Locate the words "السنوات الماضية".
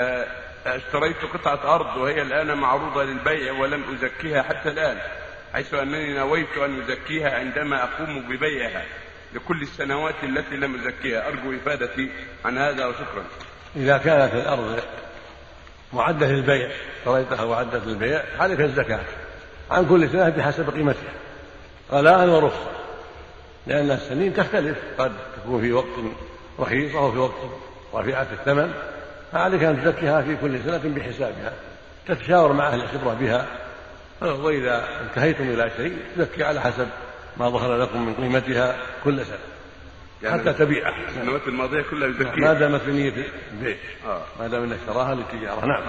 41.08-41.82